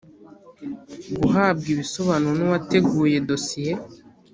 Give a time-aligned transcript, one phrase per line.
[1.21, 3.73] guhabwa ibisobanuro n uwateguye dosiye